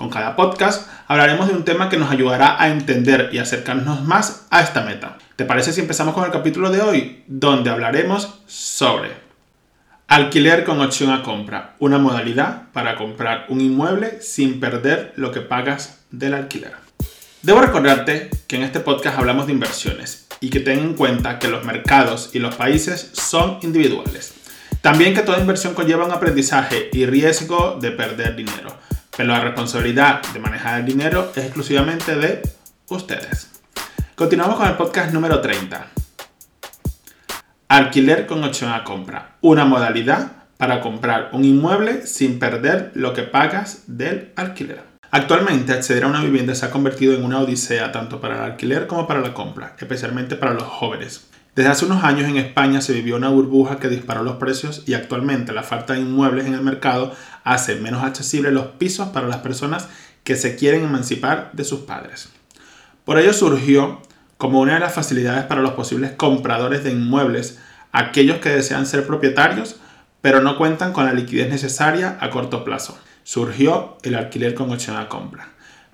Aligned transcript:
Con 0.00 0.08
cada 0.08 0.34
podcast 0.34 0.88
hablaremos 1.08 1.48
de 1.48 1.52
un 1.52 1.66
tema 1.66 1.90
que 1.90 1.98
nos 1.98 2.10
ayudará 2.10 2.56
a 2.58 2.70
entender 2.70 3.28
y 3.34 3.38
acercarnos 3.38 4.02
más 4.02 4.46
a 4.48 4.62
esta 4.62 4.80
meta. 4.80 5.18
¿Te 5.36 5.44
parece 5.44 5.74
si 5.74 5.82
empezamos 5.82 6.14
con 6.14 6.24
el 6.24 6.30
capítulo 6.30 6.70
de 6.70 6.80
hoy, 6.80 7.22
donde 7.26 7.68
hablaremos 7.68 8.40
sobre 8.46 9.10
alquiler 10.08 10.64
con 10.64 10.80
opción 10.80 11.10
a 11.10 11.22
compra, 11.22 11.74
una 11.80 11.98
modalidad 11.98 12.70
para 12.72 12.96
comprar 12.96 13.44
un 13.50 13.60
inmueble 13.60 14.22
sin 14.22 14.58
perder 14.58 15.12
lo 15.16 15.32
que 15.32 15.42
pagas 15.42 16.00
del 16.10 16.32
alquiler? 16.32 16.72
Debo 17.42 17.60
recordarte 17.60 18.30
que 18.46 18.56
en 18.56 18.62
este 18.62 18.80
podcast 18.80 19.18
hablamos 19.18 19.48
de 19.48 19.52
inversiones 19.52 20.28
y 20.40 20.48
que 20.48 20.60
ten 20.60 20.78
en 20.78 20.94
cuenta 20.94 21.38
que 21.38 21.48
los 21.48 21.66
mercados 21.66 22.30
y 22.32 22.38
los 22.38 22.54
países 22.54 23.10
son 23.12 23.58
individuales. 23.60 24.32
También 24.80 25.12
que 25.12 25.20
toda 25.20 25.40
inversión 25.40 25.74
conlleva 25.74 26.06
un 26.06 26.12
aprendizaje 26.12 26.88
y 26.90 27.04
riesgo 27.04 27.76
de 27.78 27.90
perder 27.90 28.34
dinero 28.34 28.79
pero 29.20 29.34
la 29.34 29.40
responsabilidad 29.40 30.22
de 30.32 30.38
manejar 30.38 30.80
el 30.80 30.86
dinero 30.86 31.30
es 31.36 31.44
exclusivamente 31.44 32.14
de 32.14 32.40
ustedes. 32.88 33.50
Continuamos 34.14 34.56
con 34.56 34.66
el 34.66 34.78
podcast 34.78 35.12
número 35.12 35.42
30. 35.42 35.88
Alquiler 37.68 38.26
con 38.26 38.42
opción 38.42 38.72
a 38.72 38.82
compra. 38.82 39.36
Una 39.42 39.66
modalidad 39.66 40.46
para 40.56 40.80
comprar 40.80 41.28
un 41.32 41.44
inmueble 41.44 42.06
sin 42.06 42.38
perder 42.38 42.92
lo 42.94 43.12
que 43.12 43.24
pagas 43.24 43.82
del 43.88 44.32
alquiler. 44.36 44.84
Actualmente 45.10 45.74
acceder 45.74 46.04
a 46.04 46.06
una 46.06 46.22
vivienda 46.22 46.54
se 46.54 46.64
ha 46.64 46.70
convertido 46.70 47.12
en 47.12 47.22
una 47.22 47.40
odisea 47.40 47.92
tanto 47.92 48.22
para 48.22 48.36
el 48.36 48.52
alquiler 48.52 48.86
como 48.86 49.06
para 49.06 49.20
la 49.20 49.34
compra, 49.34 49.76
especialmente 49.78 50.36
para 50.36 50.54
los 50.54 50.62
jóvenes. 50.62 51.29
Desde 51.54 51.70
hace 51.70 51.84
unos 51.84 52.04
años 52.04 52.28
en 52.28 52.36
España 52.36 52.80
se 52.80 52.92
vivió 52.92 53.16
una 53.16 53.28
burbuja 53.28 53.78
que 53.78 53.88
disparó 53.88 54.22
los 54.22 54.36
precios 54.36 54.84
y 54.86 54.94
actualmente 54.94 55.52
la 55.52 55.62
falta 55.62 55.94
de 55.94 56.00
inmuebles 56.00 56.46
en 56.46 56.54
el 56.54 56.62
mercado 56.62 57.12
hace 57.42 57.74
menos 57.74 58.04
accesibles 58.04 58.52
los 58.52 58.66
pisos 58.66 59.08
para 59.08 59.26
las 59.26 59.38
personas 59.38 59.88
que 60.22 60.36
se 60.36 60.54
quieren 60.56 60.84
emancipar 60.84 61.50
de 61.52 61.64
sus 61.64 61.80
padres. 61.80 62.28
Por 63.04 63.18
ello 63.18 63.32
surgió 63.32 64.00
como 64.38 64.60
una 64.60 64.74
de 64.74 64.80
las 64.80 64.94
facilidades 64.94 65.44
para 65.44 65.60
los 65.60 65.72
posibles 65.72 66.12
compradores 66.12 66.84
de 66.84 66.92
inmuebles 66.92 67.58
aquellos 67.92 68.38
que 68.38 68.50
desean 68.50 68.86
ser 68.86 69.06
propietarios 69.06 69.80
pero 70.20 70.40
no 70.40 70.56
cuentan 70.56 70.92
con 70.92 71.06
la 71.06 71.12
liquidez 71.12 71.48
necesaria 71.48 72.18
a 72.20 72.30
corto 72.30 72.64
plazo. 72.64 72.98
Surgió 73.22 73.96
el 74.02 74.14
alquiler 74.14 74.54
con 74.54 74.70
opción 74.70 74.96
a 74.96 75.08
compra. 75.08 75.48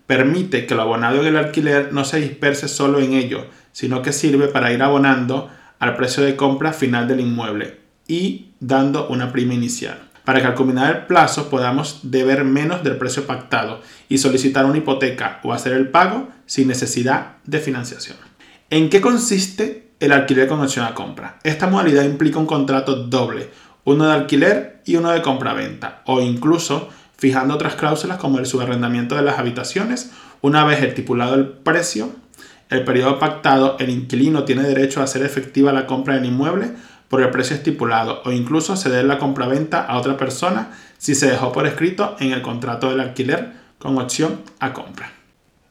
Permite 0.07 0.67
que 0.67 0.75
lo 0.75 0.83
abonado 0.83 1.21
en 1.21 1.27
el 1.27 1.37
alquiler 1.37 1.93
no 1.93 2.05
se 2.05 2.21
disperse 2.21 2.69
solo 2.69 3.01
en 3.01 3.13
ello, 3.13 3.47
sino 3.77 4.01
que 4.01 4.15
sirve 4.15 4.49
para 4.49 4.73
ir 4.73 4.83
abonando 4.83 5.51
al 5.81 5.97
precio 5.97 6.23
de 6.23 6.35
compra 6.35 6.73
final 6.73 7.07
del 7.07 7.21
inmueble 7.21 7.79
y 8.09 8.53
dando 8.59 9.07
una 9.09 9.33
prima 9.33 9.53
inicial, 9.53 9.99
para 10.25 10.41
que 10.41 10.47
al 10.47 10.55
culminar 10.55 10.97
el 10.97 11.07
plazo 11.07 11.51
podamos 11.51 12.01
deber 12.05 12.43
menos 12.45 12.83
del 12.83 12.97
precio 12.97 13.27
pactado 13.27 13.83
y 14.09 14.17
solicitar 14.17 14.65
una 14.65 14.79
hipoteca 14.79 15.41
o 15.43 15.53
hacer 15.53 15.75
el 15.75 15.91
pago 15.91 16.31
sin 16.47 16.69
necesidad 16.69 17.37
de 17.45 17.59
financiación. 17.59 18.17
¿En 18.71 18.89
qué 18.89 19.03
consiste 19.03 19.91
el 20.01 20.13
alquiler 20.13 20.49
con 20.49 20.63
opción 20.63 20.87
a 20.87 20.95
compra? 20.95 21.39
Esta 21.45 21.67
modalidad 21.67 22.05
implica 22.05 22.39
un 22.39 22.47
contrato 22.47 22.97
doble, 22.97 23.51
uno 23.85 24.07
de 24.07 24.15
alquiler 24.15 24.81
y 24.87 24.97
uno 24.97 25.11
de 25.11 25.21
compra-venta, 25.21 26.01
o 26.07 26.23
incluso 26.23 26.89
fijando 27.19 27.53
otras 27.53 27.75
cláusulas 27.75 28.17
como 28.17 28.39
el 28.39 28.47
subarrendamiento 28.47 29.17
de 29.17 29.23
las 29.23 29.39
habitaciones 29.39 30.13
una 30.41 30.65
vez 30.65 30.83
estipulado 30.83 31.35
el 31.35 31.47
precio 31.47 32.11
el 32.69 32.85
periodo 32.85 33.19
pactado, 33.19 33.77
el 33.79 33.91
inquilino 33.91 34.45
tiene 34.45 34.63
derecho 34.63 35.01
a 35.01 35.05
hacer 35.05 35.23
efectiva 35.23 35.73
la 35.73 35.87
compra 35.87 36.15
del 36.15 36.25
inmueble 36.25 36.73
por 37.09 37.23
el 37.23 37.31
precio 37.31 37.55
estipulado 37.55 38.23
o 38.25 38.33
incluso 38.33 38.77
ceder 38.77 39.05
la 39.05 39.19
compraventa 39.19 39.85
a 39.85 39.97
otra 39.99 40.17
persona 40.17 40.73
si 40.99 41.15
se 41.15 41.31
dejó 41.31 41.53
por 41.53 41.67
escrito 41.67 42.17
en 42.19 42.33
el 42.33 42.43
contrato 42.43 42.91
del 42.91 43.01
alquiler 43.01 43.53
con 43.79 43.99
opción 43.99 44.41
a 44.59 44.73
compra. 44.73 45.13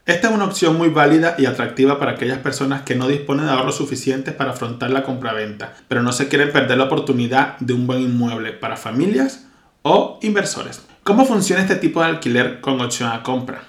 Esta 0.06 0.30
es 0.30 0.36
una 0.36 0.46
opción 0.46 0.78
muy 0.78 0.90
válida 0.90 1.36
y 1.38 1.48
atractiva 1.48 2.00
para 2.00 2.12
aquellas 2.12 2.38
personas 2.38 2.84
que 2.84 2.96
no 2.96 3.08
disponen 3.08 3.48
de 3.48 3.52
ahorros 3.52 3.78
suficientes 3.78 4.36
para 4.36 4.52
afrontar 4.52 4.92
la 4.92 5.04
compraventa, 5.04 5.74
pero 5.88 6.04
no 6.04 6.12
se 6.12 6.28
quieren 6.28 6.52
perder 6.52 6.78
la 6.78 6.84
oportunidad 6.84 7.58
de 7.58 7.74
un 7.74 7.88
buen 7.88 8.02
inmueble 8.02 8.52
para 8.52 8.78
familias 8.78 9.48
o 9.82 10.20
inversores. 10.22 10.84
¿Cómo 11.04 11.26
funciona 11.26 11.64
este 11.64 11.76
tipo 11.76 12.02
de 12.02 12.08
alquiler 12.08 12.62
con 12.62 12.80
opción 12.82 13.12
a 13.12 13.24
compra? 13.24 13.64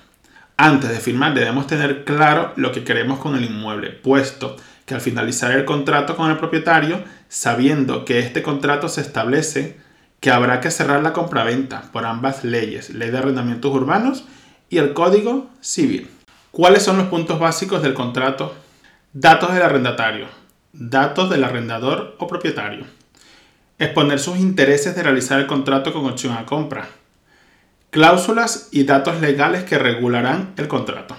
Antes 0.58 0.88
de 0.88 1.00
firmar 1.00 1.34
debemos 1.34 1.66
tener 1.66 2.04
claro 2.04 2.52
lo 2.56 2.72
que 2.72 2.82
queremos 2.82 3.18
con 3.18 3.36
el 3.36 3.44
inmueble, 3.44 3.90
puesto 3.90 4.56
que 4.86 4.94
al 4.94 5.02
finalizar 5.02 5.52
el 5.52 5.66
contrato 5.66 6.16
con 6.16 6.30
el 6.30 6.38
propietario, 6.38 7.04
sabiendo 7.28 8.06
que 8.06 8.20
este 8.20 8.42
contrato 8.42 8.88
se 8.88 9.02
establece 9.02 9.78
que 10.18 10.30
habrá 10.30 10.60
que 10.60 10.70
cerrar 10.70 11.02
la 11.02 11.12
compraventa 11.12 11.90
por 11.92 12.06
ambas 12.06 12.42
leyes, 12.42 12.88
ley 12.88 13.10
de 13.10 13.18
arrendamientos 13.18 13.70
urbanos 13.70 14.24
y 14.70 14.78
el 14.78 14.94
Código 14.94 15.50
Civil. 15.60 16.08
¿Cuáles 16.52 16.82
son 16.82 16.96
los 16.96 17.08
puntos 17.08 17.38
básicos 17.38 17.82
del 17.82 17.92
contrato? 17.92 18.54
Datos 19.12 19.52
del 19.52 19.62
arrendatario, 19.62 20.26
datos 20.72 21.28
del 21.28 21.44
arrendador 21.44 22.16
o 22.18 22.26
propietario. 22.26 22.86
Exponer 23.78 24.18
sus 24.18 24.38
intereses 24.38 24.96
de 24.96 25.02
realizar 25.02 25.38
el 25.38 25.46
contrato 25.46 25.92
con 25.92 26.06
opción 26.06 26.34
a 26.34 26.46
compra 26.46 26.88
Cláusulas 27.96 28.68
y 28.72 28.84
datos 28.84 29.22
legales 29.22 29.64
que 29.64 29.78
regularán 29.78 30.52
el 30.58 30.68
contrato. 30.68 31.16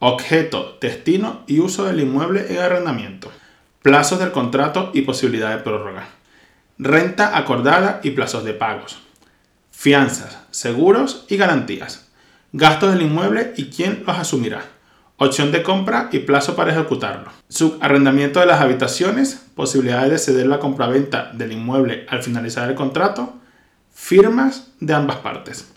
Objeto, 0.00 0.76
destino 0.80 1.44
y 1.46 1.60
uso 1.60 1.84
del 1.84 2.00
inmueble 2.00 2.52
en 2.52 2.58
arrendamiento. 2.58 3.30
Plazos 3.82 4.18
del 4.18 4.32
contrato 4.32 4.90
y 4.94 5.02
posibilidad 5.02 5.50
de 5.50 5.62
prórroga. 5.62 6.08
Renta 6.76 7.38
acordada 7.38 8.00
y 8.02 8.10
plazos 8.10 8.42
de 8.42 8.52
pagos. 8.52 8.98
Fianzas, 9.70 10.38
seguros 10.50 11.24
y 11.28 11.36
garantías. 11.36 12.08
Gastos 12.50 12.94
del 12.94 13.02
inmueble 13.02 13.52
y 13.56 13.66
quién 13.66 14.02
los 14.04 14.18
asumirá. 14.18 14.64
Opción 15.18 15.52
de 15.52 15.62
compra 15.62 16.08
y 16.10 16.18
plazo 16.18 16.56
para 16.56 16.72
ejecutarlo. 16.72 17.30
Subarrendamiento 17.48 18.40
de 18.40 18.46
las 18.46 18.60
habitaciones, 18.60 19.40
posibilidades 19.54 20.10
de 20.10 20.18
ceder 20.18 20.48
la 20.48 20.58
compraventa 20.58 21.30
del 21.32 21.52
inmueble 21.52 22.06
al 22.08 22.24
finalizar 22.24 22.68
el 22.68 22.74
contrato, 22.74 23.36
firmas 23.94 24.72
de 24.80 24.94
ambas 24.94 25.18
partes. 25.18 25.68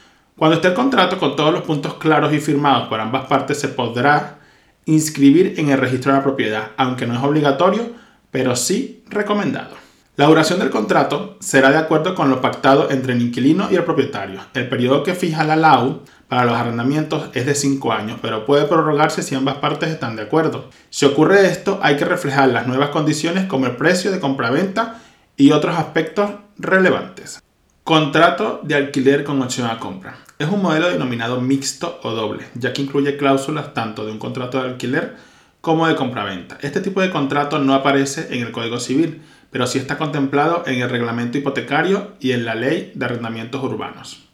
Cuando 0.42 0.56
esté 0.56 0.70
el 0.70 0.74
contrato 0.74 1.20
con 1.20 1.36
todos 1.36 1.54
los 1.54 1.62
puntos 1.62 1.94
claros 2.00 2.34
y 2.34 2.40
firmados 2.40 2.88
por 2.88 3.00
ambas 3.00 3.28
partes, 3.28 3.60
se 3.60 3.68
podrá 3.68 4.40
inscribir 4.86 5.54
en 5.58 5.70
el 5.70 5.78
registro 5.78 6.12
de 6.12 6.18
la 6.18 6.24
propiedad, 6.24 6.72
aunque 6.78 7.06
no 7.06 7.14
es 7.14 7.22
obligatorio, 7.22 7.92
pero 8.32 8.56
sí 8.56 9.04
recomendado. 9.08 9.76
La 10.16 10.26
duración 10.26 10.58
del 10.58 10.72
contrato 10.72 11.38
será 11.42 11.70
de 11.70 11.78
acuerdo 11.78 12.16
con 12.16 12.32
lo 12.32 12.42
pactado 12.42 12.90
entre 12.90 13.14
el 13.14 13.22
inquilino 13.22 13.68
y 13.70 13.76
el 13.76 13.84
propietario. 13.84 14.42
El 14.56 14.68
periodo 14.68 15.04
que 15.04 15.14
fija 15.14 15.44
la 15.44 15.56
LAU 15.56 16.02
para 16.28 16.46
los 16.46 16.56
arrendamientos 16.56 17.30
es 17.36 17.46
de 17.46 17.54
5 17.54 17.94
años, 17.94 18.18
pero 18.20 18.44
puede 18.44 18.66
prorrogarse 18.66 19.22
si 19.22 19.36
ambas 19.36 19.58
partes 19.58 19.92
están 19.92 20.16
de 20.16 20.24
acuerdo. 20.24 20.72
Si 20.90 21.06
ocurre 21.06 21.46
esto, 21.46 21.80
hay 21.84 21.98
que 21.98 22.06
reflejar 22.06 22.50
las 22.50 22.66
nuevas 22.66 22.90
condiciones 22.90 23.46
como 23.46 23.68
el 23.68 23.76
precio 23.76 24.12
de 24.12 24.20
compraventa 24.20 25.04
y 25.38 25.52
otros 25.52 25.78
aspectos 25.78 26.32
relevantes. 26.58 27.44
Contrato 27.84 28.62
de 28.62 28.76
alquiler 28.76 29.24
con 29.24 29.42
opción 29.42 29.68
a 29.68 29.80
compra. 29.80 30.16
Es 30.38 30.48
un 30.48 30.62
modelo 30.62 30.90
denominado 30.90 31.42
mixto 31.42 32.00
o 32.04 32.12
doble, 32.12 32.46
ya 32.54 32.74
que 32.74 32.84
incluye 32.84 33.18
cláusulas 33.18 33.74
tanto 33.74 34.06
de 34.06 34.12
un 34.12 34.20
contrato 34.20 34.62
de 34.62 34.70
alquiler 34.70 35.16
como 35.62 35.88
de 35.88 35.96
compraventa. 35.96 36.60
Este 36.62 36.80
tipo 36.80 37.02
de 37.02 37.10
contrato 37.10 37.58
no 37.58 37.74
aparece 37.74 38.28
en 38.36 38.44
el 38.44 38.52
Código 38.52 38.80
Civil, 38.80 39.24
pero 39.50 39.66
sí 39.66 39.80
está 39.80 39.98
contemplado 39.98 40.64
en 40.68 40.80
el 40.80 40.92
reglamento 40.92 41.40
hipotecario 41.40 42.12
y 42.20 42.34
en 42.34 42.46
la 42.46 42.54
ley 42.54 42.92
de 42.94 43.04
arrendamientos 43.04 43.64
urbanos. 43.64 44.28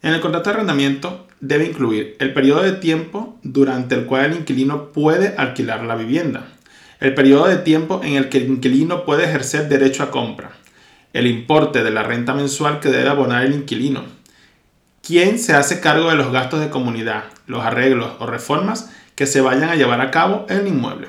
En 0.00 0.14
el 0.14 0.22
contrato 0.22 0.48
de 0.48 0.54
arrendamiento 0.54 1.26
debe 1.40 1.66
incluir 1.66 2.16
el 2.20 2.32
periodo 2.32 2.62
de 2.62 2.72
tiempo 2.72 3.38
durante 3.42 3.96
el 3.96 4.06
cual 4.06 4.32
el 4.32 4.38
inquilino 4.38 4.92
puede 4.92 5.34
alquilar 5.36 5.84
la 5.84 5.94
vivienda, 5.94 6.46
el 7.00 7.12
periodo 7.12 7.48
de 7.48 7.58
tiempo 7.58 8.00
en 8.02 8.14
el 8.14 8.30
que 8.30 8.38
el 8.38 8.46
inquilino 8.46 9.04
puede 9.04 9.24
ejercer 9.24 9.68
derecho 9.68 10.04
a 10.04 10.10
compra, 10.10 10.52
el 11.14 11.26
importe 11.26 11.82
de 11.82 11.90
la 11.90 12.02
renta 12.02 12.34
mensual 12.34 12.80
que 12.80 12.90
debe 12.90 13.08
abonar 13.08 13.46
el 13.46 13.54
inquilino, 13.54 14.04
¿Quién 15.06 15.38
se 15.38 15.52
hace 15.52 15.80
cargo 15.80 16.08
de 16.08 16.16
los 16.16 16.32
gastos 16.32 16.60
de 16.60 16.70
comunidad, 16.70 17.24
los 17.46 17.62
arreglos 17.62 18.12
o 18.20 18.26
reformas 18.26 18.90
que 19.14 19.26
se 19.26 19.42
vayan 19.42 19.68
a 19.68 19.74
llevar 19.74 20.00
a 20.00 20.10
cabo 20.10 20.46
en 20.48 20.60
el 20.60 20.68
inmueble. 20.68 21.08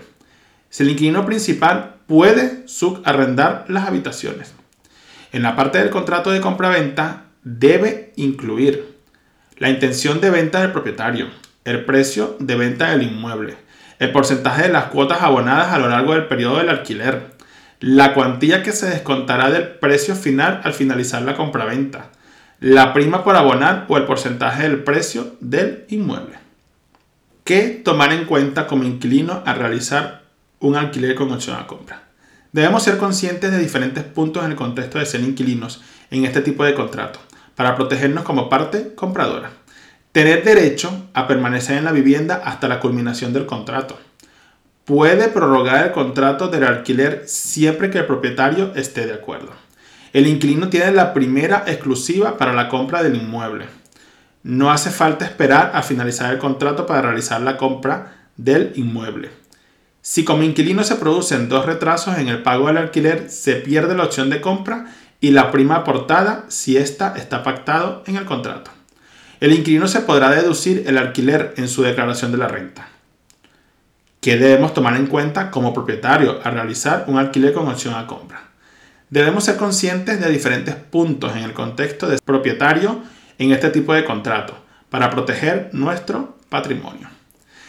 Si 0.69 0.83
el 0.83 0.89
inquilino 0.89 1.25
principal 1.25 1.95
puede 2.05 2.67
subarrendar 2.67 3.63
las 3.69 3.87
habitaciones. 3.87 4.53
En 5.31 5.43
la 5.43 5.55
parte 5.55 5.77
del 5.77 5.91
contrato 5.91 6.31
de 6.31 6.41
compra-venta 6.41 7.27
debe 7.43 8.11
incluir 8.17 8.97
la 9.57 9.69
intención 9.69 10.19
de 10.19 10.29
venta 10.29 10.59
del 10.59 10.73
propietario, 10.73 11.27
el 11.63 11.85
precio 11.85 12.35
de 12.39 12.55
venta 12.55 12.91
del 12.91 13.03
inmueble, 13.03 13.55
el 13.99 14.11
porcentaje 14.11 14.63
de 14.63 14.73
las 14.73 14.85
cuotas 14.85 15.21
abonadas 15.21 15.71
a 15.71 15.79
lo 15.79 15.87
largo 15.87 16.13
del 16.13 16.27
periodo 16.27 16.57
del 16.57 16.69
alquiler, 16.69 17.34
la 17.79 18.13
cuantía 18.13 18.63
que 18.63 18.71
se 18.71 18.89
descontará 18.89 19.49
del 19.51 19.67
precio 19.67 20.15
final 20.15 20.61
al 20.63 20.73
finalizar 20.73 21.21
la 21.21 21.35
compraventa, 21.35 22.11
la 22.59 22.93
prima 22.93 23.23
por 23.23 23.35
abonar 23.35 23.85
o 23.89 23.97
el 23.97 24.05
porcentaje 24.05 24.63
del 24.63 24.83
precio 24.83 25.35
del 25.41 25.85
inmueble. 25.89 26.37
¿Qué 27.43 27.81
tomar 27.83 28.11
en 28.11 28.25
cuenta 28.25 28.65
como 28.65 28.85
inquilino 28.85 29.43
al 29.45 29.59
realizar 29.59 30.23
un 30.59 30.75
alquiler 30.75 31.15
con 31.15 31.31
opción 31.31 31.57
a 31.57 31.67
compra? 31.67 32.03
Debemos 32.51 32.83
ser 32.83 32.97
conscientes 32.97 33.51
de 33.51 33.59
diferentes 33.59 34.03
puntos 34.03 34.43
en 34.45 34.51
el 34.51 34.57
contexto 34.57 34.97
de 34.97 35.05
ser 35.05 35.21
inquilinos 35.21 35.83
en 36.09 36.25
este 36.25 36.41
tipo 36.41 36.63
de 36.63 36.73
contrato 36.73 37.19
para 37.55 37.75
protegernos 37.75 38.23
como 38.23 38.49
parte 38.49 38.95
compradora. 38.95 39.51
Tener 40.11 40.43
derecho 40.45 41.09
a 41.13 41.27
permanecer 41.27 41.77
en 41.77 41.83
la 41.83 41.91
vivienda 41.91 42.41
hasta 42.45 42.69
la 42.69 42.79
culminación 42.79 43.33
del 43.33 43.45
contrato. 43.45 43.99
Puede 44.85 45.29
prorrogar 45.29 45.83
el 45.83 45.91
contrato 45.93 46.47
del 46.47 46.63
alquiler 46.63 47.23
siempre 47.25 47.89
que 47.89 47.97
el 47.97 48.05
propietario 48.05 48.71
esté 48.75 49.07
de 49.07 49.15
acuerdo. 49.15 49.51
El 50.13 50.27
inquilino 50.27 50.69
tiene 50.69 50.91
la 50.91 51.11
primera 51.11 51.63
exclusiva 51.65 52.37
para 52.37 52.53
la 52.53 52.69
compra 52.69 53.01
del 53.01 53.15
inmueble. 53.15 53.65
No 54.43 54.71
hace 54.71 54.91
falta 54.91 55.25
esperar 55.25 55.71
a 55.73 55.81
finalizar 55.81 56.31
el 56.31 56.37
contrato 56.37 56.85
para 56.85 57.01
realizar 57.01 57.41
la 57.41 57.57
compra 57.57 58.27
del 58.37 58.73
inmueble. 58.75 59.31
Si 60.03 60.23
como 60.23 60.43
inquilino 60.43 60.83
se 60.83 60.97
producen 60.97 61.49
dos 61.49 61.65
retrasos 61.65 62.19
en 62.19 62.27
el 62.27 62.43
pago 62.43 62.67
del 62.67 62.77
alquiler, 62.77 63.31
se 63.31 63.55
pierde 63.55 63.95
la 63.95 64.03
opción 64.03 64.29
de 64.29 64.39
compra 64.39 64.85
y 65.19 65.31
la 65.31 65.49
prima 65.49 65.77
aportada 65.77 66.45
si 66.49 66.77
ésta 66.77 67.15
está 67.17 67.41
pactado 67.41 68.03
en 68.05 68.17
el 68.17 68.25
contrato. 68.25 68.69
El 69.39 69.51
inquilino 69.51 69.87
se 69.87 70.01
podrá 70.01 70.29
deducir 70.29 70.83
el 70.85 70.99
alquiler 70.99 71.55
en 71.57 71.69
su 71.69 71.81
declaración 71.81 72.31
de 72.31 72.37
la 72.37 72.47
renta. 72.47 72.89
¿Qué 74.25 74.37
debemos 74.37 74.73
tomar 74.73 74.95
en 74.95 75.05
cuenta 75.05 75.51
como 75.51 75.71
propietario 75.71 76.39
al 76.43 76.53
realizar 76.53 77.03
un 77.05 77.19
alquiler 77.19 77.53
con 77.53 77.67
opción 77.67 77.93
a 77.93 78.07
compra? 78.07 78.41
Debemos 79.11 79.43
ser 79.43 79.55
conscientes 79.55 80.19
de 80.19 80.31
diferentes 80.31 80.73
puntos 80.73 81.35
en 81.35 81.43
el 81.43 81.53
contexto 81.53 82.07
de 82.07 82.17
propietario 82.17 83.03
en 83.37 83.51
este 83.51 83.69
tipo 83.69 83.93
de 83.93 84.03
contrato 84.03 84.57
para 84.89 85.11
proteger 85.11 85.69
nuestro 85.73 86.39
patrimonio. 86.49 87.07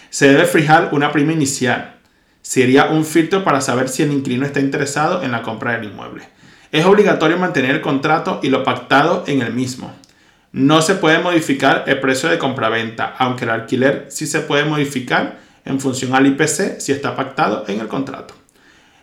Se 0.08 0.28
debe 0.28 0.46
fijar 0.46 0.88
una 0.92 1.12
prima 1.12 1.34
inicial. 1.34 1.96
Sería 2.40 2.86
un 2.86 3.04
filtro 3.04 3.44
para 3.44 3.60
saber 3.60 3.90
si 3.90 4.02
el 4.02 4.12
inquilino 4.12 4.46
está 4.46 4.60
interesado 4.60 5.22
en 5.22 5.32
la 5.32 5.42
compra 5.42 5.72
del 5.72 5.84
inmueble. 5.90 6.26
Es 6.72 6.86
obligatorio 6.86 7.36
mantener 7.36 7.72
el 7.72 7.82
contrato 7.82 8.40
y 8.42 8.48
lo 8.48 8.64
pactado 8.64 9.24
en 9.26 9.42
el 9.42 9.52
mismo. 9.52 9.94
No 10.52 10.80
se 10.80 10.94
puede 10.94 11.18
modificar 11.18 11.84
el 11.86 12.00
precio 12.00 12.30
de 12.30 12.38
compraventa, 12.38 13.14
aunque 13.18 13.44
el 13.44 13.50
alquiler 13.50 14.06
sí 14.08 14.26
se 14.26 14.40
puede 14.40 14.64
modificar 14.64 15.44
en 15.66 15.80
función 15.80 16.14
al 16.14 16.26
IPC 16.26 16.80
si 16.80 16.92
está 16.92 17.14
pactado 17.14 17.64
en 17.68 17.80
el 17.80 17.88
contrato. 17.88 18.34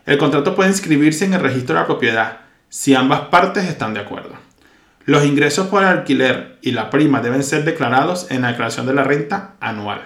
El 0.06 0.18
contrato 0.18 0.56
puede 0.56 0.70
inscribirse 0.70 1.24
en 1.24 1.34
el 1.34 1.40
registro 1.40 1.74
de 1.74 1.82
la 1.82 1.86
propiedad 1.86 2.40
si 2.68 2.94
ambas 2.94 3.28
partes 3.28 3.64
están 3.64 3.94
de 3.94 4.00
acuerdo. 4.00 4.34
Los 5.04 5.24
ingresos 5.24 5.68
por 5.68 5.84
alquiler 5.84 6.58
y 6.62 6.72
la 6.72 6.90
prima 6.90 7.20
deben 7.20 7.44
ser 7.44 7.64
declarados 7.64 8.26
en 8.30 8.42
la 8.42 8.48
declaración 8.48 8.86
de 8.86 8.94
la 8.94 9.04
renta 9.04 9.54
anual. 9.60 10.02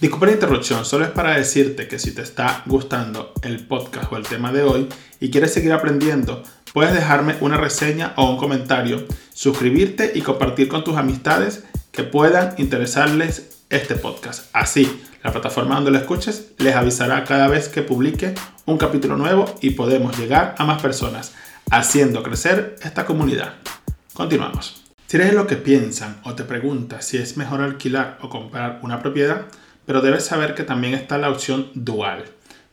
Disculpa 0.00 0.26
la 0.26 0.32
interrupción, 0.32 0.84
solo 0.84 1.04
es 1.04 1.10
para 1.10 1.36
decirte 1.36 1.88
que 1.88 1.98
si 1.98 2.12
te 2.12 2.22
está 2.22 2.62
gustando 2.66 3.32
el 3.42 3.66
podcast 3.66 4.12
o 4.12 4.16
el 4.16 4.26
tema 4.26 4.52
de 4.52 4.62
hoy 4.62 4.88
y 5.20 5.30
quieres 5.30 5.54
seguir 5.54 5.72
aprendiendo, 5.72 6.42
Puedes 6.72 6.94
dejarme 6.94 7.36
una 7.40 7.58
reseña 7.58 8.14
o 8.16 8.30
un 8.30 8.38
comentario, 8.38 9.06
suscribirte 9.34 10.12
y 10.14 10.22
compartir 10.22 10.68
con 10.68 10.84
tus 10.84 10.96
amistades 10.96 11.64
que 11.90 12.02
puedan 12.02 12.54
interesarles 12.56 13.58
este 13.68 13.94
podcast. 13.94 14.48
Así, 14.54 15.02
la 15.22 15.32
plataforma 15.32 15.76
donde 15.76 15.90
lo 15.90 15.98
escuches 15.98 16.52
les 16.58 16.74
avisará 16.74 17.24
cada 17.24 17.48
vez 17.48 17.68
que 17.68 17.82
publique 17.82 18.34
un 18.66 18.78
capítulo 18.78 19.16
nuevo 19.16 19.54
y 19.60 19.70
podemos 19.70 20.18
llegar 20.18 20.54
a 20.58 20.64
más 20.64 20.82
personas, 20.82 21.34
haciendo 21.70 22.22
crecer 22.22 22.76
esta 22.82 23.04
comunidad. 23.04 23.54
Continuamos. 24.12 24.82
Si 25.06 25.16
eres 25.16 25.34
lo 25.34 25.46
que 25.46 25.56
piensan 25.56 26.20
o 26.24 26.34
te 26.34 26.44
preguntas 26.44 27.04
si 27.04 27.18
es 27.18 27.36
mejor 27.36 27.60
alquilar 27.60 28.18
o 28.22 28.28
comprar 28.28 28.80
una 28.82 29.00
propiedad, 29.00 29.42
pero 29.86 30.00
debes 30.00 30.24
saber 30.24 30.54
que 30.54 30.64
también 30.64 30.94
está 30.94 31.18
la 31.18 31.30
opción 31.30 31.70
dual, 31.74 32.24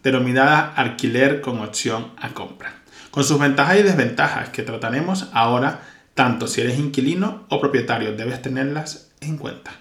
denominada 0.03 0.73
alquiler 0.75 1.41
con 1.41 1.59
opción 1.59 2.11
a 2.17 2.29
compra 2.29 2.79
con 3.11 3.23
sus 3.23 3.39
ventajas 3.39 3.79
y 3.79 3.83
desventajas 3.83 4.49
que 4.49 4.63
trataremos 4.63 5.29
ahora, 5.33 5.81
tanto 6.13 6.47
si 6.47 6.61
eres 6.61 6.77
inquilino 6.77 7.45
o 7.49 7.59
propietario, 7.59 8.15
debes 8.15 8.41
tenerlas 8.41 9.11
en 9.21 9.37
cuenta. 9.37 9.71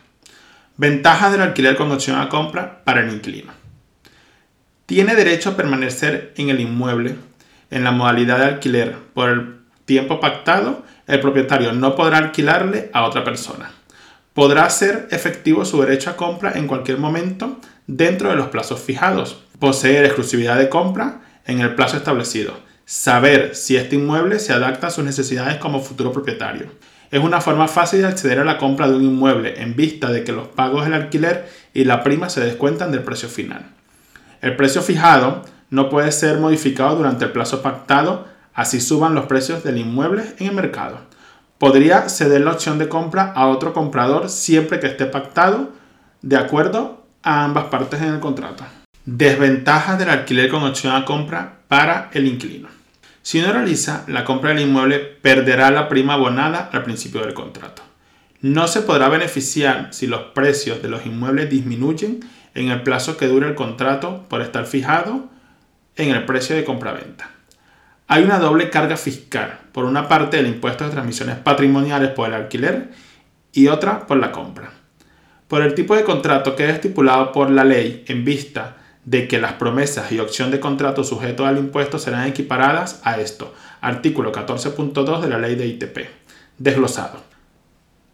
Ventajas 0.78 1.32
del 1.32 1.42
alquiler 1.42 1.74
con 1.74 1.90
opción 1.90 2.20
a 2.20 2.28
compra 2.28 2.84
para 2.84 3.00
el 3.00 3.12
inquilino. 3.12 3.52
Tiene 4.86 5.16
derecho 5.16 5.50
a 5.50 5.56
permanecer 5.56 6.32
en 6.36 6.50
el 6.50 6.60
inmueble 6.60 7.16
en 7.70 7.82
la 7.82 7.90
modalidad 7.90 8.38
de 8.38 8.44
alquiler 8.44 8.94
por 9.12 9.28
el 9.28 9.56
tiempo 9.86 10.20
pactado. 10.20 10.84
El 11.08 11.18
propietario 11.18 11.72
no 11.72 11.96
podrá 11.96 12.18
alquilarle 12.18 12.90
a 12.92 13.02
otra 13.02 13.24
persona. 13.24 13.72
Podrá 14.34 14.70
ser 14.70 15.08
efectivo 15.10 15.64
su 15.64 15.80
derecho 15.80 16.10
a 16.10 16.16
compra 16.16 16.52
en 16.54 16.68
cualquier 16.68 16.98
momento 16.98 17.58
dentro 17.88 18.30
de 18.30 18.36
los 18.36 18.46
plazos 18.46 18.80
fijados. 18.80 19.42
Poseer 19.58 20.04
exclusividad 20.04 20.58
de 20.58 20.68
compra 20.68 21.22
en 21.44 21.60
el 21.60 21.74
plazo 21.74 21.96
establecido 21.96 22.68
saber 22.88 23.54
si 23.54 23.76
este 23.76 23.96
inmueble 23.96 24.38
se 24.38 24.54
adapta 24.54 24.86
a 24.86 24.90
sus 24.90 25.04
necesidades 25.04 25.58
como 25.58 25.82
futuro 25.82 26.10
propietario. 26.10 26.70
Es 27.10 27.22
una 27.22 27.40
forma 27.40 27.68
fácil 27.68 28.02
de 28.02 28.08
acceder 28.08 28.38
a 28.38 28.44
la 28.44 28.58
compra 28.58 28.88
de 28.88 28.96
un 28.96 29.02
inmueble 29.02 29.62
en 29.62 29.74
vista 29.74 30.10
de 30.12 30.24
que 30.24 30.32
los 30.32 30.48
pagos 30.48 30.84
del 30.84 30.94
alquiler 30.94 31.48
y 31.72 31.84
la 31.84 32.02
prima 32.02 32.28
se 32.28 32.40
descuentan 32.40 32.92
del 32.92 33.02
precio 33.02 33.28
final. 33.28 33.70
El 34.42 34.56
precio 34.56 34.82
fijado 34.82 35.42
no 35.70 35.88
puede 35.88 36.12
ser 36.12 36.38
modificado 36.38 36.96
durante 36.96 37.24
el 37.24 37.32
plazo 37.32 37.62
pactado, 37.62 38.26
así 38.52 38.80
suban 38.80 39.14
los 39.14 39.26
precios 39.26 39.64
del 39.64 39.78
inmueble 39.78 40.22
en 40.38 40.48
el 40.48 40.54
mercado. 40.54 41.00
Podría 41.56 42.08
ceder 42.10 42.42
la 42.42 42.52
opción 42.52 42.78
de 42.78 42.88
compra 42.88 43.32
a 43.34 43.48
otro 43.48 43.72
comprador 43.72 44.28
siempre 44.28 44.78
que 44.78 44.86
esté 44.86 45.06
pactado 45.06 45.70
de 46.20 46.36
acuerdo 46.36 47.06
a 47.22 47.44
ambas 47.44 47.64
partes 47.64 48.02
en 48.02 48.14
el 48.14 48.20
contrato. 48.20 48.64
Desventajas 49.06 49.98
del 49.98 50.10
alquiler 50.10 50.50
con 50.50 50.62
opción 50.62 50.94
a 50.94 51.04
compra 51.06 51.60
para 51.68 52.10
el 52.12 52.26
inquilino. 52.26 52.77
Si 53.22 53.40
no 53.40 53.52
realiza 53.52 54.04
la 54.08 54.24
compra 54.24 54.50
del 54.50 54.60
inmueble, 54.66 54.98
perderá 54.98 55.70
la 55.70 55.88
prima 55.88 56.14
abonada 56.14 56.70
al 56.72 56.82
principio 56.82 57.20
del 57.20 57.34
contrato. 57.34 57.82
No 58.40 58.68
se 58.68 58.82
podrá 58.82 59.08
beneficiar 59.08 59.88
si 59.92 60.06
los 60.06 60.20
precios 60.32 60.80
de 60.80 60.88
los 60.88 61.04
inmuebles 61.04 61.50
disminuyen 61.50 62.20
en 62.54 62.70
el 62.70 62.82
plazo 62.82 63.16
que 63.16 63.26
dure 63.26 63.48
el 63.48 63.54
contrato 63.54 64.24
por 64.28 64.40
estar 64.40 64.64
fijado 64.64 65.28
en 65.96 66.10
el 66.10 66.24
precio 66.24 66.56
de 66.56 66.64
compraventa. 66.64 67.30
Hay 68.06 68.22
una 68.22 68.38
doble 68.38 68.70
carga 68.70 68.96
fiscal, 68.96 69.58
por 69.72 69.84
una 69.84 70.08
parte 70.08 70.38
el 70.38 70.46
impuesto 70.46 70.84
de 70.84 70.90
transmisiones 70.90 71.36
patrimoniales 71.36 72.10
por 72.10 72.28
el 72.28 72.34
alquiler 72.34 72.90
y 73.52 73.68
otra 73.68 74.06
por 74.06 74.16
la 74.16 74.32
compra. 74.32 74.70
Por 75.46 75.62
el 75.62 75.74
tipo 75.74 75.94
de 75.94 76.04
contrato 76.04 76.56
que 76.56 76.64
es 76.64 76.74
estipulado 76.74 77.32
por 77.32 77.50
la 77.50 77.64
ley 77.64 78.04
en 78.08 78.24
vista 78.24 78.77
de 79.08 79.26
que 79.26 79.40
las 79.40 79.54
promesas 79.54 80.12
y 80.12 80.18
opción 80.18 80.50
de 80.50 80.60
contrato 80.60 81.02
sujeto 81.02 81.46
al 81.46 81.56
impuesto 81.56 81.98
serán 81.98 82.28
equiparadas 82.28 83.00
a 83.04 83.18
esto. 83.18 83.54
Artículo 83.80 84.32
14.2 84.32 85.22
de 85.22 85.28
la 85.30 85.38
ley 85.38 85.54
de 85.56 85.66
ITP. 85.66 85.98
Desglosado. 86.58 87.22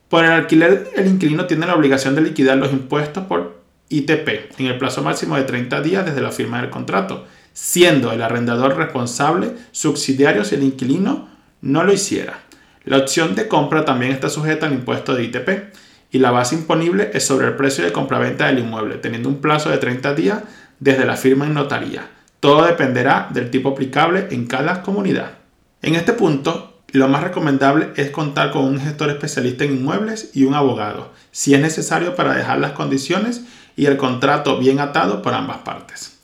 Por 0.08 0.24
el 0.24 0.30
alquiler, 0.30 0.92
el 0.94 1.08
inquilino 1.08 1.46
tiene 1.46 1.66
la 1.66 1.74
obligación 1.74 2.14
de 2.14 2.20
liquidar 2.20 2.58
los 2.58 2.72
impuestos 2.72 3.24
por 3.24 3.60
ITP 3.88 4.60
en 4.60 4.66
el 4.66 4.78
plazo 4.78 5.02
máximo 5.02 5.36
de 5.36 5.42
30 5.42 5.80
días 5.80 6.06
desde 6.06 6.20
la 6.20 6.30
firma 6.30 6.60
del 6.60 6.70
contrato, 6.70 7.26
siendo 7.52 8.12
el 8.12 8.22
arrendador 8.22 8.76
responsable 8.76 9.52
subsidiario 9.72 10.44
si 10.44 10.54
el 10.54 10.62
inquilino 10.62 11.28
no 11.60 11.82
lo 11.82 11.92
hiciera. 11.92 12.38
La 12.84 12.98
opción 12.98 13.34
de 13.34 13.48
compra 13.48 13.84
también 13.84 14.12
está 14.12 14.30
sujeta 14.30 14.66
al 14.66 14.74
impuesto 14.74 15.16
de 15.16 15.24
ITP 15.24 15.74
y 16.12 16.20
la 16.20 16.30
base 16.30 16.54
imponible 16.54 17.10
es 17.12 17.26
sobre 17.26 17.48
el 17.48 17.56
precio 17.56 17.84
de 17.84 17.90
compraventa 17.90 18.46
del 18.46 18.60
inmueble, 18.60 18.98
teniendo 18.98 19.28
un 19.28 19.40
plazo 19.40 19.70
de 19.70 19.78
30 19.78 20.14
días 20.14 20.42
desde 20.84 21.06
la 21.06 21.16
firma 21.16 21.46
en 21.46 21.54
notaría. 21.54 22.10
Todo 22.40 22.66
dependerá 22.66 23.28
del 23.30 23.50
tipo 23.50 23.70
aplicable 23.70 24.28
en 24.32 24.46
cada 24.46 24.82
comunidad. 24.82 25.38
En 25.80 25.94
este 25.94 26.12
punto, 26.12 26.82
lo 26.92 27.08
más 27.08 27.22
recomendable 27.22 27.92
es 27.96 28.10
contar 28.10 28.50
con 28.50 28.66
un 28.66 28.78
gestor 28.78 29.08
especialista 29.08 29.64
en 29.64 29.78
inmuebles 29.78 30.30
y 30.34 30.44
un 30.44 30.52
abogado, 30.52 31.10
si 31.32 31.54
es 31.54 31.60
necesario 31.62 32.14
para 32.14 32.34
dejar 32.34 32.58
las 32.58 32.72
condiciones 32.72 33.44
y 33.76 33.86
el 33.86 33.96
contrato 33.96 34.58
bien 34.58 34.78
atado 34.78 35.22
por 35.22 35.32
ambas 35.32 35.58
partes. 35.58 36.18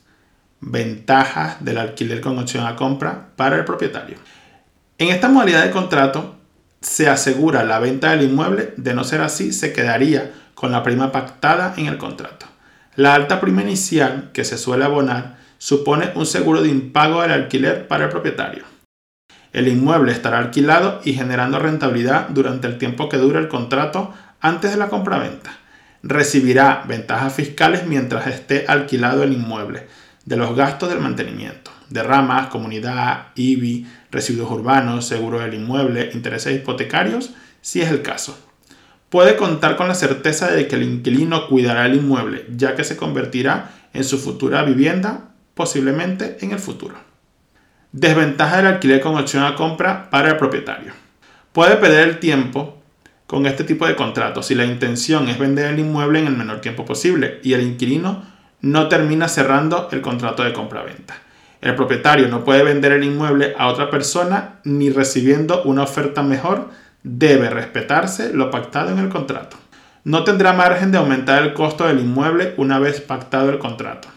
Ventajas 0.59 1.65
del 1.65 1.79
alquiler 1.79 2.21
con 2.21 2.37
opción 2.37 2.67
a 2.67 2.75
compra 2.75 3.29
para 3.35 3.57
el 3.57 3.65
propietario. 3.65 4.17
En 4.99 5.09
esta 5.09 5.27
modalidad 5.27 5.63
de 5.63 5.71
contrato 5.71 6.35
se 6.81 7.09
asegura 7.09 7.63
la 7.63 7.79
venta 7.79 8.11
del 8.11 8.29
inmueble, 8.29 8.75
de 8.77 8.93
no 8.93 9.03
ser 9.05 9.21
así 9.21 9.53
se 9.53 9.73
quedaría 9.73 10.31
con 10.53 10.71
la 10.71 10.83
prima 10.83 11.11
pactada 11.11 11.73
en 11.77 11.87
el 11.87 11.97
contrato. 11.97 12.45
La 12.97 13.15
alta 13.15 13.39
prima 13.39 13.61
inicial 13.61 14.31
que 14.33 14.43
se 14.43 14.57
suele 14.57 14.83
abonar 14.83 15.37
supone 15.57 16.11
un 16.15 16.25
seguro 16.25 16.61
de 16.61 16.67
impago 16.67 17.21
del 17.21 17.31
alquiler 17.31 17.87
para 17.87 18.05
el 18.05 18.09
propietario. 18.09 18.65
El 19.53 19.69
inmueble 19.69 20.11
estará 20.11 20.39
alquilado 20.39 20.99
y 21.05 21.13
generando 21.13 21.57
rentabilidad 21.57 22.27
durante 22.29 22.67
el 22.67 22.77
tiempo 22.77 23.07
que 23.07 23.17
dure 23.17 23.39
el 23.39 23.47
contrato 23.47 24.13
antes 24.41 24.71
de 24.71 24.77
la 24.77 24.89
compraventa. 24.89 25.57
recibirá 26.03 26.83
ventajas 26.87 27.35
fiscales 27.35 27.85
mientras 27.85 28.25
esté 28.25 28.65
alquilado 28.67 29.21
el 29.21 29.33
inmueble 29.33 29.87
de 30.25 30.35
los 30.35 30.55
gastos 30.55 30.89
del 30.89 30.99
mantenimiento, 30.99 31.71
de 31.89 32.01
ramas, 32.01 32.47
comunidad, 32.47 33.27
IBI, 33.35 33.85
residuos 34.09 34.49
urbanos, 34.49 35.05
seguro 35.05 35.39
del 35.39 35.53
inmueble, 35.53 36.09
intereses 36.13 36.55
hipotecarios, 36.55 37.31
si 37.61 37.81
es 37.81 37.91
el 37.91 38.01
caso. 38.01 38.50
Puede 39.11 39.35
contar 39.35 39.75
con 39.75 39.89
la 39.89 39.93
certeza 39.93 40.49
de 40.49 40.69
que 40.69 40.77
el 40.77 40.83
inquilino 40.83 41.49
cuidará 41.49 41.85
el 41.85 41.95
inmueble, 41.95 42.45
ya 42.55 42.75
que 42.75 42.85
se 42.85 42.95
convertirá 42.95 43.69
en 43.91 44.05
su 44.05 44.17
futura 44.17 44.63
vivienda, 44.63 45.31
posiblemente 45.53 46.37
en 46.39 46.51
el 46.51 46.59
futuro. 46.59 46.95
Desventaja 47.91 48.55
del 48.55 48.67
alquiler 48.67 49.01
con 49.01 49.17
opción 49.17 49.43
a 49.43 49.55
compra 49.55 50.09
para 50.09 50.29
el 50.29 50.37
propietario. 50.37 50.93
Puede 51.51 51.75
perder 51.75 52.07
el 52.07 52.19
tiempo 52.19 52.81
con 53.27 53.45
este 53.47 53.65
tipo 53.65 53.85
de 53.85 53.97
contratos 53.97 54.45
si 54.45 54.55
la 54.55 54.63
intención 54.63 55.27
es 55.27 55.37
vender 55.37 55.73
el 55.73 55.79
inmueble 55.79 56.19
en 56.19 56.27
el 56.27 56.37
menor 56.37 56.61
tiempo 56.61 56.85
posible 56.85 57.41
y 57.43 57.51
el 57.51 57.63
inquilino 57.63 58.23
no 58.61 58.87
termina 58.87 59.27
cerrando 59.27 59.89
el 59.91 59.99
contrato 59.99 60.41
de 60.43 60.53
compra-venta. 60.53 61.15
El 61.59 61.75
propietario 61.75 62.29
no 62.29 62.45
puede 62.45 62.63
vender 62.63 62.93
el 62.93 63.03
inmueble 63.03 63.55
a 63.57 63.67
otra 63.67 63.89
persona 63.89 64.61
ni 64.63 64.89
recibiendo 64.89 65.63
una 65.63 65.83
oferta 65.83 66.23
mejor, 66.23 66.69
debe 67.03 67.49
respetarse 67.49 68.33
lo 68.33 68.51
pactado 68.51 68.91
en 68.91 68.99
el 68.99 69.09
contrato. 69.09 69.57
No 70.03 70.23
tendrá 70.23 70.53
margen 70.53 70.91
de 70.91 70.97
aumentar 70.97 71.43
el 71.43 71.53
costo 71.53 71.87
del 71.87 71.99
inmueble 71.99 72.53
una 72.57 72.79
vez 72.79 73.01
pactado 73.01 73.49
el 73.49 73.59
contrato. 73.59 74.07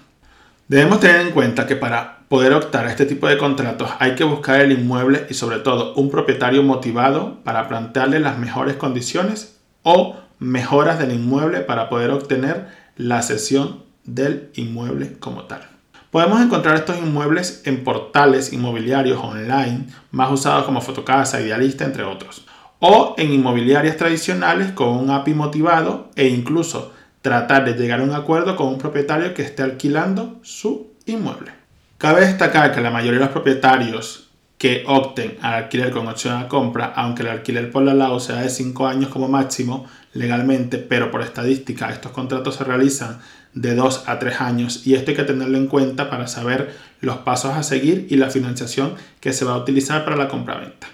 Debemos 0.68 1.00
tener 1.00 1.20
en 1.20 1.32
cuenta 1.32 1.66
que 1.66 1.76
para 1.76 2.20
poder 2.28 2.54
optar 2.54 2.86
a 2.86 2.90
este 2.90 3.04
tipo 3.04 3.28
de 3.28 3.36
contratos 3.36 3.90
hay 3.98 4.14
que 4.14 4.24
buscar 4.24 4.60
el 4.62 4.72
inmueble 4.72 5.26
y 5.28 5.34
sobre 5.34 5.58
todo 5.58 5.94
un 5.94 6.10
propietario 6.10 6.62
motivado 6.62 7.42
para 7.44 7.68
plantearle 7.68 8.18
las 8.18 8.38
mejores 8.38 8.76
condiciones 8.76 9.60
o 9.82 10.16
mejoras 10.38 10.98
del 10.98 11.12
inmueble 11.12 11.60
para 11.60 11.90
poder 11.90 12.10
obtener 12.10 12.68
la 12.96 13.20
cesión 13.22 13.82
del 14.04 14.50
inmueble 14.54 15.18
como 15.18 15.44
tal. 15.44 15.68
Podemos 16.10 16.40
encontrar 16.40 16.76
estos 16.76 16.96
inmuebles 16.98 17.62
en 17.64 17.82
portales 17.82 18.52
inmobiliarios 18.52 19.18
online, 19.22 19.88
más 20.12 20.30
usados 20.30 20.64
como 20.64 20.80
Fotocasa, 20.80 21.40
Idealista, 21.40 21.84
entre 21.84 22.04
otros, 22.04 22.46
o 22.78 23.14
en 23.18 23.32
inmobiliarias 23.32 23.96
tradicionales 23.96 24.72
con 24.72 24.88
un 24.88 25.10
API 25.10 25.34
motivado 25.34 26.10
e 26.16 26.28
incluso 26.28 26.92
tratar 27.22 27.64
de 27.64 27.72
llegar 27.74 28.00
a 28.00 28.04
un 28.04 28.12
acuerdo 28.12 28.56
con 28.56 28.68
un 28.68 28.78
propietario 28.78 29.32
que 29.32 29.42
esté 29.42 29.62
alquilando 29.62 30.38
su 30.42 30.92
inmueble. 31.06 31.52
Cabe 31.98 32.20
destacar 32.20 32.74
que 32.74 32.80
la 32.80 32.90
mayoría 32.90 33.18
de 33.18 33.24
los 33.24 33.32
propietarios 33.32 34.28
que 34.58 34.84
opten 34.86 35.36
al 35.42 35.54
alquiler 35.54 35.90
con 35.90 36.06
opción 36.06 36.40
a 36.40 36.48
compra, 36.48 36.92
aunque 36.96 37.22
el 37.22 37.28
alquiler 37.28 37.70
por 37.70 37.82
la 37.82 37.94
LAO 37.94 38.20
sea 38.20 38.36
de 38.36 38.48
5 38.48 38.86
años 38.86 39.10
como 39.10 39.28
máximo 39.28 39.86
legalmente, 40.12 40.78
pero 40.78 41.10
por 41.10 41.22
estadística 41.22 41.90
estos 41.90 42.12
contratos 42.12 42.56
se 42.56 42.64
realizan 42.64 43.20
de 43.52 43.74
2 43.74 44.04
a 44.06 44.18
3 44.18 44.40
años 44.40 44.86
y 44.86 44.94
esto 44.94 45.10
hay 45.10 45.16
que 45.16 45.24
tenerlo 45.24 45.58
en 45.58 45.66
cuenta 45.66 46.08
para 46.08 46.26
saber 46.26 46.74
los 47.00 47.18
pasos 47.18 47.54
a 47.54 47.62
seguir 47.62 48.06
y 48.10 48.16
la 48.16 48.30
financiación 48.30 48.94
que 49.20 49.32
se 49.32 49.44
va 49.44 49.54
a 49.54 49.58
utilizar 49.58 50.04
para 50.04 50.16
la 50.16 50.28
compraventa. 50.28 50.88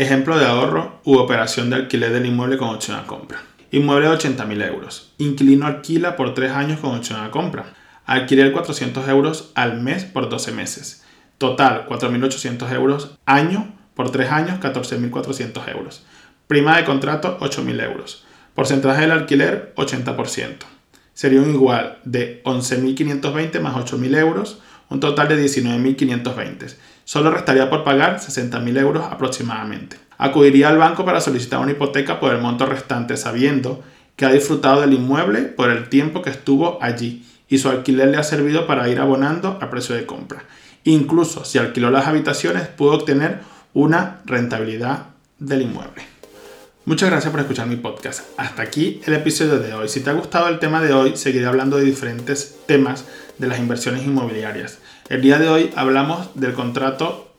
Ejemplo 0.00 0.38
de 0.38 0.46
ahorro 0.46 0.98
u 1.04 1.18
operación 1.18 1.68
de 1.68 1.76
alquiler 1.76 2.10
del 2.10 2.24
inmueble 2.24 2.56
con 2.56 2.70
opción 2.70 2.96
a 2.96 3.06
compra. 3.06 3.42
Inmueble 3.70 4.08
de 4.08 4.14
80.000 4.14 4.66
euros. 4.66 5.12
Inquilino 5.18 5.66
alquila 5.66 6.16
por 6.16 6.32
3 6.32 6.52
años 6.52 6.80
con 6.80 6.96
opción 6.96 7.20
a 7.20 7.30
compra. 7.30 7.74
Alquiler 8.06 8.50
400 8.50 9.06
euros 9.10 9.50
al 9.54 9.82
mes 9.82 10.06
por 10.06 10.30
12 10.30 10.52
meses. 10.52 11.04
Total 11.36 11.86
4.800 11.86 12.72
euros 12.72 13.18
año 13.26 13.74
por 13.92 14.10
3 14.10 14.30
años 14.30 14.60
14.400 14.60 15.68
euros. 15.68 16.06
Prima 16.46 16.78
de 16.78 16.86
contrato 16.86 17.38
8.000 17.38 17.84
euros. 17.84 18.24
Porcentaje 18.54 19.02
del 19.02 19.10
alquiler 19.10 19.74
80% 19.76 20.64
sería 21.12 21.42
un 21.42 21.50
igual 21.52 21.98
de 22.04 22.42
11.520 22.44 23.60
más 23.60 23.74
8.000 23.76 24.16
euros, 24.16 24.62
un 24.88 25.00
total 25.00 25.28
de 25.28 25.44
19.520. 25.44 26.76
Solo 27.10 27.32
restaría 27.32 27.68
por 27.68 27.82
pagar 27.82 28.20
60.000 28.20 28.78
euros 28.78 29.04
aproximadamente. 29.10 29.96
Acudiría 30.16 30.68
al 30.68 30.78
banco 30.78 31.04
para 31.04 31.20
solicitar 31.20 31.58
una 31.58 31.72
hipoteca 31.72 32.20
por 32.20 32.32
el 32.32 32.40
monto 32.40 32.66
restante 32.66 33.16
sabiendo 33.16 33.82
que 34.14 34.26
ha 34.26 34.30
disfrutado 34.30 34.82
del 34.82 34.92
inmueble 34.92 35.40
por 35.42 35.70
el 35.70 35.88
tiempo 35.88 36.22
que 36.22 36.30
estuvo 36.30 36.78
allí 36.80 37.26
y 37.48 37.58
su 37.58 37.68
alquiler 37.68 38.10
le 38.10 38.18
ha 38.18 38.22
servido 38.22 38.64
para 38.68 38.88
ir 38.88 39.00
abonando 39.00 39.58
a 39.60 39.70
precio 39.70 39.96
de 39.96 40.06
compra. 40.06 40.44
Incluso 40.84 41.44
si 41.44 41.58
alquiló 41.58 41.90
las 41.90 42.06
habitaciones 42.06 42.68
pudo 42.68 42.92
obtener 42.92 43.40
una 43.74 44.20
rentabilidad 44.24 45.06
del 45.40 45.62
inmueble. 45.62 46.04
Muchas 46.84 47.10
gracias 47.10 47.32
por 47.32 47.40
escuchar 47.40 47.66
mi 47.66 47.74
podcast. 47.74 48.20
Hasta 48.36 48.62
aquí 48.62 49.00
el 49.04 49.14
episodio 49.14 49.58
de 49.58 49.74
hoy. 49.74 49.88
Si 49.88 49.98
te 49.98 50.10
ha 50.10 50.12
gustado 50.12 50.46
el 50.46 50.60
tema 50.60 50.80
de 50.80 50.92
hoy, 50.92 51.16
seguiré 51.16 51.46
hablando 51.46 51.76
de 51.76 51.86
diferentes 51.86 52.56
temas 52.66 53.04
de 53.36 53.48
las 53.48 53.58
inversiones 53.58 54.04
inmobiliarias. 54.04 54.78
El 55.10 55.22
día 55.22 55.40
de 55.40 55.48
hoy 55.48 55.72
hablamos 55.74 56.28
del 56.36 56.52
contrato 56.52 57.32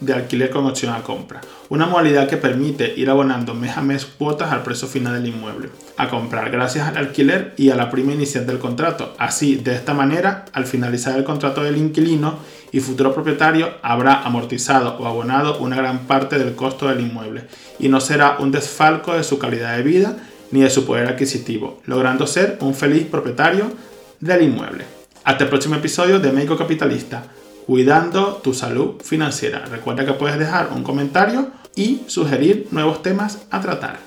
de 0.00 0.14
alquiler 0.14 0.48
con 0.48 0.64
opción 0.64 0.94
a 0.94 1.02
compra, 1.02 1.42
una 1.68 1.84
modalidad 1.84 2.26
que 2.26 2.38
permite 2.38 2.94
ir 2.96 3.10
abonando 3.10 3.52
mes 3.52 3.76
a 3.76 3.82
mes 3.82 4.06
cuotas 4.06 4.50
al 4.50 4.62
precio 4.62 4.88
final 4.88 5.12
del 5.12 5.34
inmueble, 5.34 5.68
a 5.98 6.08
comprar 6.08 6.50
gracias 6.50 6.88
al 6.88 6.96
alquiler 6.96 7.52
y 7.58 7.68
a 7.68 7.76
la 7.76 7.90
prima 7.90 8.14
inicial 8.14 8.46
del 8.46 8.58
contrato. 8.58 9.14
Así, 9.18 9.56
de 9.56 9.74
esta 9.74 9.92
manera, 9.92 10.46
al 10.54 10.64
finalizar 10.64 11.18
el 11.18 11.24
contrato 11.24 11.62
del 11.62 11.76
inquilino 11.76 12.38
y 12.72 12.80
futuro 12.80 13.12
propietario, 13.12 13.74
habrá 13.82 14.22
amortizado 14.22 14.96
o 14.98 15.06
abonado 15.06 15.58
una 15.58 15.76
gran 15.76 16.06
parte 16.06 16.38
del 16.38 16.54
costo 16.54 16.88
del 16.88 17.02
inmueble 17.02 17.44
y 17.78 17.90
no 17.90 18.00
será 18.00 18.38
un 18.38 18.52
desfalco 18.52 19.12
de 19.12 19.22
su 19.22 19.38
calidad 19.38 19.76
de 19.76 19.82
vida 19.82 20.16
ni 20.50 20.62
de 20.62 20.70
su 20.70 20.86
poder 20.86 21.08
adquisitivo, 21.08 21.82
logrando 21.84 22.26
ser 22.26 22.56
un 22.62 22.74
feliz 22.74 23.04
propietario 23.04 23.70
del 24.18 24.44
inmueble. 24.44 24.97
Hasta 25.28 25.44
el 25.44 25.50
próximo 25.50 25.74
episodio 25.74 26.20
de 26.20 26.32
Médico 26.32 26.56
Capitalista 26.56 27.22
cuidando 27.66 28.36
tu 28.36 28.54
salud 28.54 28.94
financiera. 29.02 29.66
Recuerda 29.66 30.06
que 30.06 30.14
puedes 30.14 30.38
dejar 30.38 30.70
un 30.74 30.82
comentario 30.82 31.50
y 31.76 32.00
sugerir 32.06 32.68
nuevos 32.70 33.02
temas 33.02 33.40
a 33.50 33.60
tratar. 33.60 33.98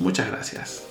Muchas 0.00 0.26
gracias. 0.26 0.82